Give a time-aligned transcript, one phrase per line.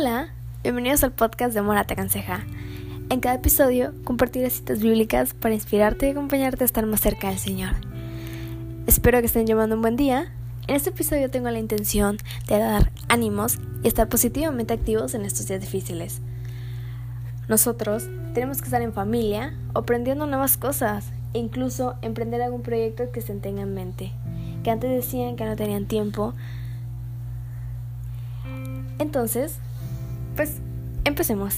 [0.00, 0.28] Hola,
[0.62, 2.46] bienvenidos al podcast de Mora Te Aconseja.
[3.10, 7.38] En cada episodio compartiré citas bíblicas para inspirarte y acompañarte a estar más cerca del
[7.40, 7.72] Señor.
[8.86, 10.32] Espero que estén llevando un buen día.
[10.68, 15.48] En este episodio tengo la intención de dar ánimos y estar positivamente activos en estos
[15.48, 16.20] días difíciles.
[17.48, 23.20] Nosotros tenemos que estar en familia aprendiendo nuevas cosas e incluso emprender algún proyecto que
[23.20, 24.12] se tenga en mente,
[24.62, 26.34] que antes decían que no tenían tiempo.
[29.00, 29.58] Entonces,
[30.38, 30.52] pues
[31.04, 31.56] empecemos.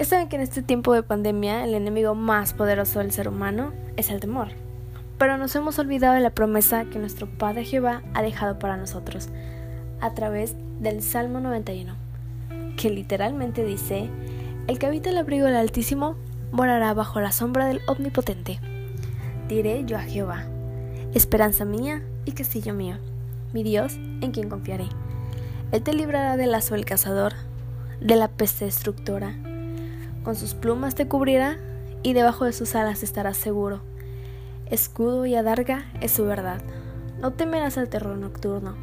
[0.00, 4.10] Saben que en este tiempo de pandemia el enemigo más poderoso del ser humano es
[4.10, 4.50] el temor.
[5.18, 9.28] Pero nos hemos olvidado de la promesa que nuestro Padre Jehová ha dejado para nosotros
[10.00, 11.96] a través del Salmo 91,
[12.76, 14.08] que literalmente dice,
[14.68, 16.14] El que habita el abrigo del Altísimo
[16.52, 18.60] morará bajo la sombra del Omnipotente.
[19.48, 20.44] Diré yo a Jehová,
[21.12, 22.98] esperanza mía y castillo mío,
[23.52, 24.86] mi Dios en quien confiaré.
[25.72, 27.32] Él te librará del lazo del cazador,
[27.98, 29.34] de la peste destructora.
[30.22, 31.56] Con sus plumas te cubrirá
[32.02, 33.80] y debajo de sus alas estarás seguro.
[34.66, 36.60] Escudo y adarga es su verdad.
[37.22, 38.74] No temerás al terror nocturno,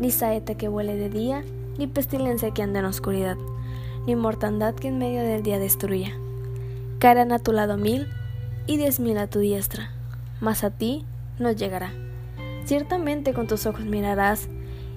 [0.00, 1.44] ni saeta que vuele de día,
[1.78, 3.36] ni pestilencia que anda en oscuridad,
[4.04, 6.16] ni mortandad que en medio del día destruya.
[6.98, 8.08] Caerán a tu lado mil
[8.66, 9.92] y diez mil a tu diestra,
[10.40, 11.04] mas a ti
[11.38, 11.92] no llegará.
[12.64, 14.48] Ciertamente con tus ojos mirarás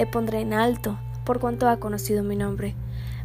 [0.00, 2.74] le pondré en alto, por cuanto ha conocido mi nombre.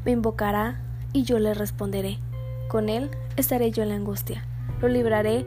[0.04, 0.82] Me invocará
[1.14, 2.20] y yo le responderé.
[2.68, 4.46] Con él estaré yo en la angustia.
[4.82, 5.46] Lo libraré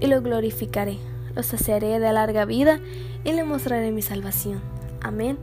[0.00, 0.98] y lo glorificaré.
[1.36, 2.80] Lo saciaré de larga vida
[3.24, 4.62] y le mostraré mi salvación.
[5.02, 5.36] Amén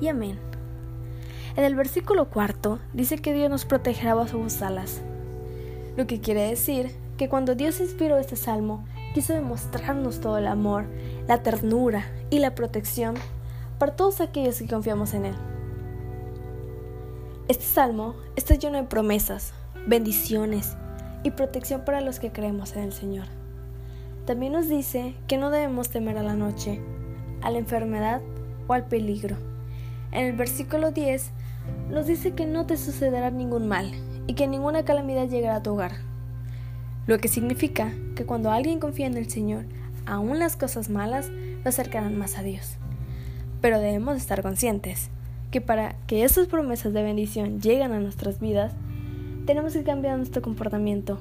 [0.00, 0.36] y amén.
[1.54, 5.00] En el versículo cuarto dice que Dios nos protegerá bajo sus alas.
[5.96, 8.84] Lo que quiere decir que cuando Dios inspiró este salmo,
[9.14, 10.86] quiso demostrarnos todo el amor,
[11.28, 13.14] la ternura y la protección
[13.78, 15.34] para todos aquellos que confiamos en Él.
[17.48, 19.52] Este salmo está lleno de promesas,
[19.86, 20.76] bendiciones
[21.22, 23.26] y protección para los que creemos en el Señor.
[24.24, 26.80] También nos dice que no debemos temer a la noche,
[27.42, 28.20] a la enfermedad
[28.66, 29.36] o al peligro.
[30.10, 31.30] En el versículo 10
[31.90, 33.92] nos dice que no te sucederá ningún mal
[34.26, 35.92] y que ninguna calamidad llegará a tu hogar.
[37.06, 39.66] Lo que significa que cuando alguien confía en el Señor,
[40.06, 42.78] aún las cosas malas lo acercarán más a Dios.
[43.66, 45.10] Pero debemos estar conscientes
[45.50, 48.72] que para que esas promesas de bendición lleguen a nuestras vidas,
[49.44, 51.18] tenemos que cambiar nuestro comportamiento,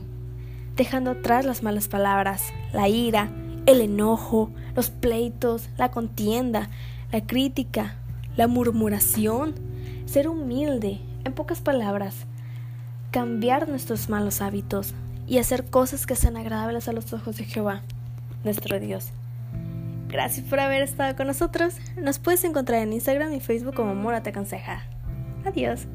[0.75, 3.31] dejando atrás las malas palabras, la ira,
[3.65, 6.69] el enojo, los pleitos, la contienda,
[7.11, 7.95] la crítica,
[8.37, 9.55] la murmuración,
[10.05, 12.27] ser humilde, en pocas palabras,
[13.09, 14.93] cambiar nuestros malos hábitos
[15.25, 17.81] y hacer cosas que sean agradables a los ojos de Jehová,
[18.43, 19.09] nuestro Dios.
[20.15, 21.75] Gracias por haber estado con nosotros.
[21.97, 24.87] Nos puedes encontrar en Instagram y Facebook como Mora Te Aconseja.
[25.43, 25.87] Adiós.